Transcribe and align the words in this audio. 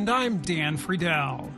And 0.00 0.08
I'm 0.08 0.38
Dan 0.38 0.78
Friedel. 0.78 1.50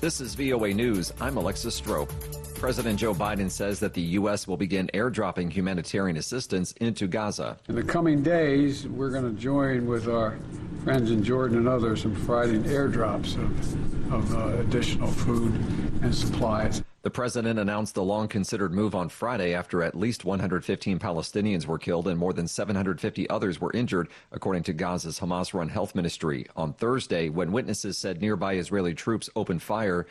This 0.00 0.18
is 0.18 0.34
VOA 0.34 0.72
News. 0.72 1.12
I'm 1.20 1.36
Alexis 1.36 1.74
Strope. 1.74 2.10
President 2.54 2.98
Joe 2.98 3.12
Biden 3.12 3.50
says 3.50 3.80
that 3.80 3.92
the 3.92 4.00
U.S. 4.00 4.48
will 4.48 4.56
begin 4.56 4.88
airdropping 4.94 5.52
humanitarian 5.52 6.16
assistance 6.16 6.72
into 6.80 7.06
Gaza. 7.06 7.58
In 7.68 7.74
the 7.74 7.82
coming 7.82 8.22
days, 8.22 8.88
we're 8.88 9.10
going 9.10 9.30
to 9.30 9.38
join 9.38 9.86
with 9.86 10.08
our 10.08 10.38
friends 10.84 11.10
in 11.10 11.22
Jordan 11.22 11.58
and 11.58 11.68
others 11.68 12.06
in 12.06 12.14
providing 12.14 12.62
airdrops 12.64 13.34
of, 13.34 14.14
of 14.14 14.34
uh, 14.34 14.58
additional 14.60 15.08
food 15.08 15.52
and 16.00 16.14
supplies. 16.14 16.82
The 17.02 17.10
president 17.10 17.60
announced 17.60 17.94
the 17.94 18.02
long 18.02 18.26
considered 18.26 18.74
move 18.74 18.92
on 18.92 19.08
Friday 19.08 19.54
after 19.54 19.84
at 19.84 19.94
least 19.94 20.24
115 20.24 20.98
Palestinians 20.98 21.64
were 21.64 21.78
killed 21.78 22.08
and 22.08 22.18
more 22.18 22.32
than 22.32 22.48
750 22.48 23.30
others 23.30 23.60
were 23.60 23.72
injured, 23.72 24.08
according 24.32 24.64
to 24.64 24.74
Gaza's 24.74 25.20
Hamas 25.20 25.54
run 25.54 25.68
health 25.68 25.94
ministry. 25.94 26.46
On 26.56 26.72
Thursday, 26.72 27.28
when 27.28 27.52
witnesses 27.52 27.96
said 27.96 28.20
nearby 28.20 28.54
Israeli 28.54 28.94
troops 28.94 29.30
opened 29.36 29.62
fire 29.62 30.06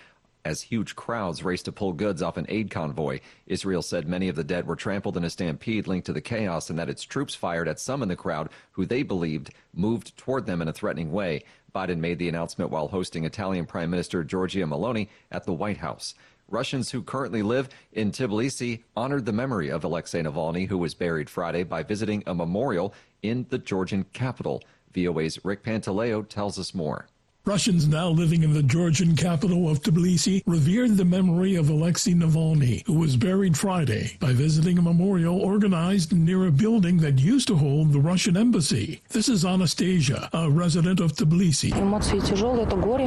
as 0.46 0.62
huge 0.62 0.96
crowds 0.96 1.44
raced 1.44 1.66
to 1.66 1.74
pull 1.74 1.92
goods 1.92 2.22
off 2.22 2.38
an 2.38 2.46
aid 2.48 2.72
convoy. 2.72 3.20
Israel 3.48 3.82
said 3.82 4.08
many 4.08 4.30
of 4.30 4.38
the 4.38 4.44
dead 4.46 4.66
were 4.66 4.78
trampled 4.78 5.18
in 5.18 5.26
a 5.26 5.30
stampede 5.30 5.88
linked 5.88 6.06
to 6.06 6.14
the 6.14 6.22
chaos 6.22 6.70
and 6.70 6.80
that 6.80 6.90
its 6.90 7.04
troops 7.04 7.36
fired 7.36 7.68
at 7.68 7.82
some 7.82 8.02
in 8.02 8.08
the 8.08 8.16
crowd 8.16 8.50
who 8.72 8.86
they 8.86 9.04
believed 9.04 9.54
moved 9.74 10.16
toward 10.16 10.46
them 10.46 10.62
in 10.62 10.70
a 10.70 10.74
threatening 10.74 11.12
way. 11.12 11.44
Biden 11.76 11.98
made 11.98 12.18
the 12.18 12.30
announcement 12.30 12.72
while 12.72 12.88
hosting 12.88 13.26
Italian 13.26 13.66
Prime 13.66 13.90
Minister 13.90 14.24
Giorgia 14.24 14.66
Meloni 14.66 15.10
at 15.32 15.44
the 15.44 15.52
White 15.52 15.78
House. 15.78 16.16
Russians 16.50 16.92
who 16.92 17.02
currently 17.02 17.42
live 17.42 17.68
in 17.92 18.12
Tbilisi 18.12 18.84
honored 18.96 19.26
the 19.26 19.34
memory 19.34 19.70
of 19.70 19.84
Alexei 19.84 20.22
Navalny, 20.22 20.68
who 20.68 20.78
was 20.78 20.94
buried 20.94 21.30
Friday, 21.30 21.64
by 21.64 21.84
visiting 21.84 22.24
a 22.26 22.34
memorial 22.34 22.94
in 23.22 23.46
the 23.50 23.58
Georgian 23.58 24.06
capital. 24.14 24.64
VOA's 24.94 25.44
Rick 25.44 25.64
Pantaleo 25.64 26.28
tells 26.28 26.58
us 26.58 26.74
more. 26.74 27.08
Russians 27.48 27.88
now 27.88 28.10
living 28.10 28.44
in 28.44 28.52
the 28.52 28.62
Georgian 28.62 29.16
capital 29.16 29.70
of 29.70 29.82
Tbilisi 29.82 30.44
revered 30.46 30.98
the 30.98 31.06
memory 31.06 31.56
of 31.56 31.70
Alexei 31.70 32.12
Navalny, 32.12 32.86
who 32.86 33.00
was 33.00 33.16
buried 33.16 33.58
Friday, 33.58 34.18
by 34.20 34.34
visiting 34.34 34.78
a 34.78 34.82
memorial 34.82 35.40
organized 35.40 36.12
near 36.12 36.48
a 36.48 36.52
building 36.52 36.98
that 36.98 37.20
used 37.20 37.48
to 37.48 37.56
hold 37.56 37.94
the 37.94 38.02
Russian 38.02 38.36
embassy. 38.36 39.02
This 39.08 39.30
is 39.30 39.46
Anastasia, 39.46 40.30
a 40.34 40.52
resident 40.52 41.00
of 41.00 41.14
Tbilisi. 41.14 41.72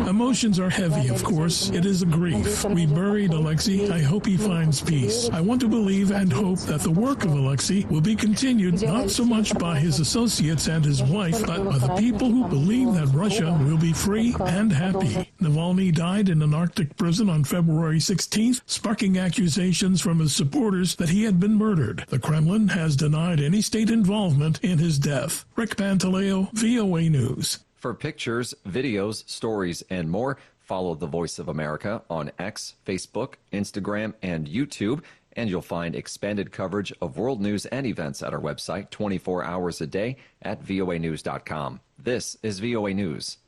Emotions 0.08 0.58
are 0.58 0.70
heavy, 0.70 1.08
of 1.08 1.22
course. 1.22 1.68
It 1.68 1.84
is 1.84 2.00
a 2.00 2.06
grief. 2.06 2.64
We 2.64 2.86
buried 2.86 3.34
Alexei. 3.34 3.90
I 3.90 3.98
hope 4.00 4.24
he 4.24 4.38
finds 4.38 4.80
peace. 4.80 5.28
I 5.34 5.42
want 5.42 5.60
to 5.60 5.68
believe 5.68 6.12
and 6.12 6.32
hope 6.32 6.60
that 6.60 6.80
the 6.80 6.90
work 6.90 7.26
of 7.26 7.32
Alexei 7.32 7.84
will 7.90 8.00
be 8.00 8.16
continued 8.16 8.80
not 8.80 9.10
so 9.10 9.22
much 9.22 9.56
by 9.58 9.78
his 9.78 10.00
associates 10.00 10.66
and 10.66 10.82
his 10.82 11.02
wife, 11.02 11.44
but 11.44 11.62
by 11.62 11.76
the 11.76 11.94
people 11.96 12.30
who 12.30 12.48
believe 12.48 12.94
that 12.94 13.08
Russia 13.08 13.54
will 13.66 13.76
be 13.76 13.92
free 13.92 14.29
and 14.38 14.72
happy. 14.72 15.30
Navalny 15.40 15.94
died 15.94 16.28
in 16.28 16.42
an 16.42 16.54
Arctic 16.54 16.96
prison 16.96 17.28
on 17.28 17.44
February 17.44 17.98
16th, 17.98 18.60
sparking 18.66 19.18
accusations 19.18 20.00
from 20.00 20.18
his 20.18 20.34
supporters 20.34 20.96
that 20.96 21.08
he 21.08 21.24
had 21.24 21.40
been 21.40 21.54
murdered. 21.54 22.04
The 22.08 22.18
Kremlin 22.18 22.68
has 22.68 22.96
denied 22.96 23.40
any 23.40 23.62
state 23.62 23.90
involvement 23.90 24.62
in 24.62 24.78
his 24.78 24.98
death. 24.98 25.44
Rick 25.56 25.76
Pantaleo, 25.76 26.50
VOA 26.52 27.08
News. 27.08 27.60
For 27.76 27.94
pictures, 27.94 28.54
videos, 28.68 29.28
stories, 29.28 29.82
and 29.88 30.10
more, 30.10 30.36
follow 30.58 30.94
The 30.94 31.06
Voice 31.06 31.38
of 31.38 31.48
America 31.48 32.02
on 32.10 32.30
X, 32.38 32.74
Facebook, 32.86 33.34
Instagram, 33.52 34.14
and 34.22 34.46
YouTube. 34.46 35.02
And 35.34 35.48
you'll 35.48 35.62
find 35.62 35.94
expanded 35.94 36.52
coverage 36.52 36.92
of 37.00 37.16
world 37.16 37.40
news 37.40 37.66
and 37.66 37.86
events 37.86 38.22
at 38.22 38.34
our 38.34 38.40
website 38.40 38.90
24 38.90 39.44
hours 39.44 39.80
a 39.80 39.86
day 39.86 40.16
at 40.42 40.62
voanews.com. 40.62 41.80
This 41.98 42.36
is 42.42 42.58
VOA 42.58 42.92
News. 42.94 43.38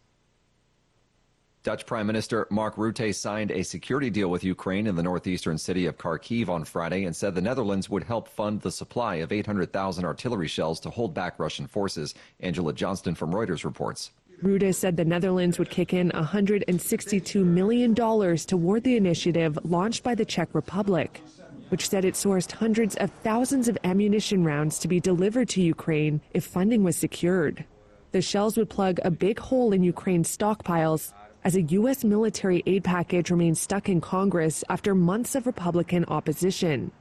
Dutch 1.65 1.87
Prime 1.87 2.09
Minister 2.09 2.49
Mark 2.51 2.75
Rutte 2.75 3.15
signed 3.15 3.53
a 3.53 3.63
security 3.63 4.11
deal 4.11 4.29
with 4.29 4.43
Ukraine 4.43 4.89
in 4.89 4.97
the 4.97 5.03
northeastern 5.03 5.57
city 5.57 5.87
of 5.87 5.97
Kharkiv 5.97 6.49
on 6.49 6.65
Friday 6.65 7.05
and 7.05 7.15
said 7.15 7.37
the 7.37 7.41
Netherlands 7.41 7.89
would 7.89 8.03
help 8.03 8.27
fund 8.27 8.61
the 8.61 8.73
supply 8.73 9.17
of 9.17 9.31
800,000 9.31 10.05
artillery 10.05 10.49
shells 10.49 10.81
to 10.81 10.91
hold 10.91 11.15
back 11.15 11.39
Russian 11.39 11.69
forces. 11.69 12.17
Angela 12.41 12.73
Johnston 12.73 13.15
from 13.15 13.31
Reuters 13.31 13.65
reports. 13.65 14.11
Rutte 14.43 14.75
said 14.75 14.97
the 14.97 15.05
Netherlands 15.05 15.61
would 15.61 15.71
kick 15.71 15.95
in 15.95 16.11
$162 16.11 17.45
million 17.45 17.95
toward 17.95 18.83
the 18.83 18.97
initiative 18.97 19.57
launched 19.63 20.03
by 20.03 20.17
the 20.17 20.25
Czech 20.25 20.49
Republic, 20.55 21.23
which 21.69 21.89
said 21.89 22.05
it 22.05 22.15
sourced 22.15 22.51
hundreds 22.51 22.97
of 22.97 23.13
thousands 23.23 23.69
of 23.69 23.79
ammunition 23.85 24.43
rounds 24.43 24.81
to 24.81 24.89
be 24.89 24.99
delivered 24.99 25.49
to 25.51 25.63
Ukraine 25.63 26.23
if 26.35 26.45
funding 26.45 26.83
was 26.83 26.97
secured. 26.97 27.65
The 28.11 28.21
shells 28.21 28.57
would 28.57 28.69
plug 28.69 28.99
a 29.05 29.13
big 29.13 29.39
hole 29.39 29.73
in 29.73 29.85
Ukraine's 29.85 30.37
stockpiles 30.37 31.13
as 31.45 31.57
a 31.57 31.63
U.S. 31.63 32.05
military 32.05 32.63
aid 32.67 32.85
package 32.85 33.31
remains 33.31 33.61
stuck 33.61 33.89
in 33.89 34.01
Congress 34.01 34.63
after 34.69 34.95
months 34.95 35.35
of 35.35 35.47
Republican 35.47 36.05
opposition. 36.07 36.93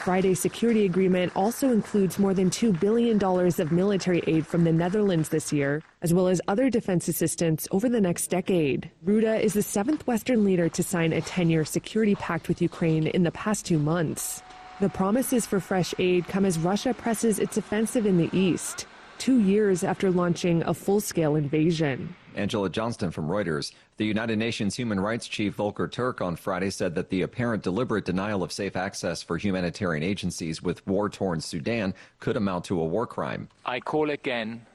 Friday's 0.00 0.40
security 0.40 0.86
agreement 0.86 1.30
also 1.36 1.70
includes 1.70 2.18
more 2.18 2.32
than 2.32 2.48
$2 2.48 2.80
billion 2.80 3.22
of 3.22 3.70
military 3.70 4.22
aid 4.26 4.46
from 4.46 4.64
the 4.64 4.72
Netherlands 4.72 5.28
this 5.28 5.52
year, 5.52 5.82
as 6.00 6.14
well 6.14 6.26
as 6.26 6.40
other 6.48 6.70
defense 6.70 7.06
assistance 7.06 7.68
over 7.70 7.86
the 7.86 8.00
next 8.00 8.28
decade. 8.28 8.90
Rutte 9.04 9.40
is 9.40 9.52
the 9.52 9.62
seventh 9.62 10.06
Western 10.06 10.42
leader 10.42 10.70
to 10.70 10.82
sign 10.82 11.12
a 11.12 11.20
10 11.20 11.50
year 11.50 11.66
security 11.66 12.14
pact 12.14 12.48
with 12.48 12.62
Ukraine 12.62 13.08
in 13.08 13.24
the 13.24 13.30
past 13.32 13.66
two 13.66 13.78
months. 13.78 14.42
The 14.80 14.88
promises 14.88 15.44
for 15.44 15.60
fresh 15.60 15.92
aid 15.98 16.26
come 16.26 16.46
as 16.46 16.58
Russia 16.58 16.94
presses 16.94 17.38
its 17.38 17.58
offensive 17.58 18.06
in 18.06 18.16
the 18.16 18.30
east, 18.32 18.86
two 19.18 19.40
years 19.40 19.84
after 19.84 20.10
launching 20.10 20.62
a 20.62 20.72
full 20.72 21.00
scale 21.00 21.36
invasion. 21.36 22.16
Angela 22.34 22.70
Johnston 22.70 23.10
from 23.10 23.28
Reuters. 23.28 23.72
The 23.96 24.06
United 24.06 24.38
Nations 24.38 24.76
Human 24.76 25.00
Rights 25.00 25.28
Chief 25.28 25.54
Volker 25.54 25.88
Turk 25.88 26.20
on 26.20 26.36
Friday 26.36 26.70
said 26.70 26.94
that 26.94 27.10
the 27.10 27.22
apparent 27.22 27.62
deliberate 27.62 28.04
denial 28.04 28.42
of 28.42 28.52
safe 28.52 28.76
access 28.76 29.22
for 29.22 29.36
humanitarian 29.36 30.02
agencies 30.02 30.62
with 30.62 30.86
war 30.86 31.08
torn 31.08 31.40
Sudan 31.40 31.94
could 32.18 32.36
amount 32.36 32.64
to 32.66 32.80
a 32.80 32.84
war 32.84 33.06
crime. 33.06 33.48
I 33.66 33.80
call 33.80 34.10
again 34.10 34.66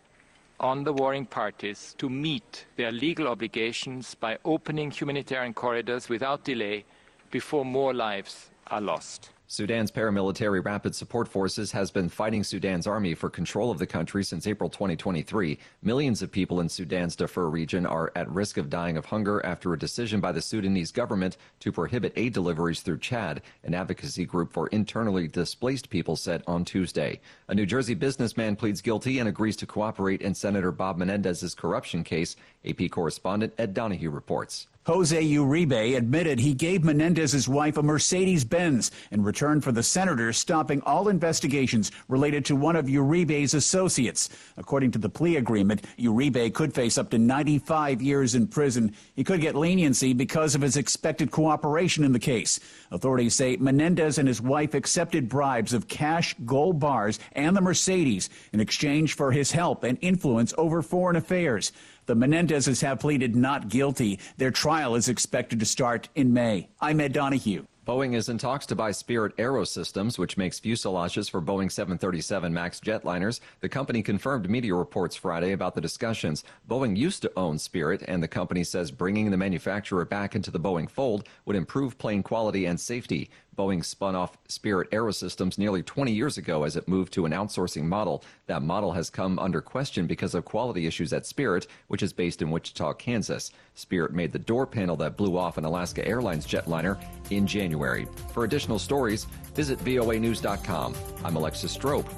on 0.60 0.84
the 0.84 0.94
warring 0.94 1.26
parties 1.26 1.96
to 1.98 2.10
meet 2.10 2.66
their 2.76 2.92
legal 2.92 3.28
obligations 3.28 4.16
by 4.16 4.38
opening 4.46 4.92
humanitarian 4.92 5.54
corridors 5.54 6.08
without 6.10 6.44
delay 6.44 6.86
before 7.32 7.66
more 7.66 7.94
lives 7.94 8.50
are 8.68 8.82
lost. 8.82 9.32
Sudan's 9.48 9.92
paramilitary 9.92 10.66
Rapid 10.66 10.96
Support 10.96 11.28
Forces 11.28 11.72
has 11.72 11.92
been 11.92 12.10
fighting 12.10 12.44
Sudan's 12.44 12.88
army 12.88 13.14
for 13.14 13.30
control 13.30 13.70
of 13.70 13.78
the 13.78 13.86
country 13.86 14.24
since 14.24 14.48
April 14.48 14.72
2023. 14.72 15.60
Millions 15.84 16.24
of 16.24 16.32
people 16.32 16.62
in 16.62 16.68
Sudan's 16.68 17.16
Darfur 17.16 17.48
region 17.48 17.86
are 17.86 18.12
at 18.16 18.28
risk 18.28 18.58
of 18.58 18.72
dying 18.72 18.98
of 18.98 19.06
hunger 19.06 19.46
after 19.46 19.72
a 19.72 19.78
decision 19.78 20.20
by 20.20 20.32
the 20.32 20.42
Sudanese 20.42 20.92
government 20.92 21.38
to 21.60 21.72
prohibit 21.72 22.14
aid 22.16 22.34
deliveries 22.34 22.82
through 22.82 22.98
Chad, 22.98 23.44
an 23.64 23.76
advocacy 23.76 24.26
group 24.26 24.52
for 24.52 24.66
internally 24.70 25.28
displaced 25.28 25.92
people 25.92 26.16
said 26.16 26.42
on 26.48 26.66
Tuesday. 26.66 27.20
A 27.48 27.54
New 27.54 27.68
Jersey 27.68 27.94
businessman 27.94 28.56
pleads 28.56 28.82
guilty 28.82 29.20
and 29.20 29.30
agrees 29.30 29.58
to 29.58 29.68
cooperate 29.68 30.24
in 30.24 30.34
Senator 30.34 30.72
Bob 30.72 30.98
Menendez's 30.98 31.54
corruption 31.54 32.04
case. 32.04 32.36
AP 32.68 32.90
correspondent 32.90 33.54
Ed 33.60 33.76
Donahue 33.76 34.10
reports. 34.10 34.66
Jose 34.86 35.20
Uribe 35.20 35.98
admitted 35.98 36.40
he 36.40 36.54
gave 36.54 36.84
Menendez's 36.84 37.48
wife 37.48 37.78
a 37.78 37.82
Mercedes 37.82 38.46
Benz 38.46 38.92
in 39.10 39.24
return 39.24 39.60
for 39.60 39.72
the 39.72 39.82
senator 39.82 40.32
stopping 40.32 40.80
all 40.82 41.08
investigations 41.08 41.92
related 42.08 42.46
to 42.46 42.56
one 42.56 42.76
of 42.76 42.86
Uribe's 42.86 43.56
associates. 43.56 44.30
According 44.58 44.92
to 44.92 45.00
the 45.00 45.10
plea 45.10 45.38
agreement, 45.38 45.84
Uribe 45.98 46.54
could 46.54 46.72
face 46.72 47.00
up 47.00 47.10
to 47.10 47.18
95 47.18 48.00
years 48.00 48.36
in 48.36 48.46
prison. 48.46 48.94
He 49.16 49.24
could 49.24 49.42
get 49.42 49.56
leniency 49.56 50.14
because 50.14 50.54
of 50.54 50.62
his 50.62 50.78
expected 50.78 51.32
cooperation 51.32 52.04
in 52.04 52.12
the 52.12 52.20
case. 52.20 52.60
Authorities 52.92 53.34
say 53.34 53.58
Menendez 53.58 54.20
and 54.20 54.28
his 54.28 54.40
wife 54.40 54.76
accepted 54.76 55.28
bribes 55.28 55.74
of 55.74 55.88
cash, 55.88 56.36
gold 56.46 56.80
bars, 56.80 57.18
and 57.32 57.58
the 57.58 57.62
Mercedes 57.62 58.30
in 58.54 58.60
exchange 58.60 59.16
for 59.16 59.32
his 59.32 59.52
help 59.52 59.84
and 59.84 59.98
influence 60.02 60.54
over 60.60 60.84
foreign 60.84 61.16
affairs. 61.16 61.72
The 62.08 62.16
Menendezes 62.16 62.84
have 62.84 63.00
pleaded 63.00 63.36
not 63.36 63.68
guilty. 63.68 64.20
Their 64.38 64.52
trial 64.52 64.94
is 64.94 65.10
expected 65.10 65.60
to 65.60 65.66
start 65.66 66.08
in 66.14 66.34
May. 66.34 66.70
I'm 66.80 67.02
Ed 67.02 67.14
Donahue. 67.14 67.66
Boeing 67.86 68.16
is 68.16 68.30
in 68.30 68.40
talks 68.40 68.66
to 68.68 68.76
buy 68.76 68.92
Spirit 68.92 69.38
Aerosystems, 69.38 70.18
which 70.18 70.38
makes 70.38 70.60
fuselages 70.60 71.30
for 71.30 71.40
Boeing 71.40 71.72
737 71.72 72.52
MAX 72.52 72.80
jetliners. 72.80 73.42
The 73.60 73.70
company 73.70 74.02
confirmed 74.02 74.50
media 74.50 74.74
reports 74.74 75.16
Friday 75.16 75.52
about 75.52 75.76
the 75.76 75.82
discussions. 75.82 76.44
Boeing 76.68 76.98
used 76.98 77.22
to 77.24 77.32
own 77.38 77.60
Spirit, 77.60 78.04
and 78.08 78.24
the 78.24 78.28
company 78.28 78.64
says 78.64 78.90
bringing 78.90 79.30
the 79.30 79.38
manufacturer 79.38 80.04
back 80.04 80.36
into 80.36 80.50
the 80.50 80.60
Boeing 80.60 80.90
fold 80.90 81.28
would 81.46 81.56
improve 81.56 81.98
plane 82.00 82.24
quality 82.24 82.66
and 82.66 82.80
safety. 82.80 83.30
Boeing 83.56 83.84
spun 83.84 84.16
off 84.16 84.38
Spirit 84.48 84.90
Aerosystems 84.92 85.58
nearly 85.58 85.82
20 85.84 86.12
years 86.12 86.38
ago 86.38 86.64
as 86.64 86.76
it 86.76 86.88
moved 86.88 87.14
to 87.14 87.26
an 87.26 87.32
outsourcing 87.32 87.84
model. 87.84 88.24
That 88.48 88.62
model 88.62 88.92
has 88.94 89.10
come 89.10 89.40
under 89.40 89.62
question 89.62 90.08
because 90.08 90.36
of 90.36 90.46
quality 90.46 90.88
issues 90.88 91.14
at 91.14 91.26
Spirit, 91.26 91.68
which 91.88 92.04
is 92.04 92.14
based 92.14 92.42
in 92.42 92.52
Wichita, 92.52 92.94
Kansas. 92.94 93.52
Spirit 93.74 94.14
made 94.14 94.32
the 94.32 94.40
door 94.40 94.66
panel 94.66 94.96
that 94.98 95.18
blew 95.18 95.38
off 95.38 95.58
an 95.58 95.66
Alaska 95.66 96.08
Airlines 96.08 96.46
jetliner 96.46 96.98
in 97.30 97.46
January. 97.48 98.08
For 98.34 98.44
additional 98.44 98.80
stories, 98.80 99.26
visit 99.54 99.80
voanews.com. 99.80 100.96
I'm 101.24 101.36
Alexis 101.36 101.72
Strope, 101.72 102.10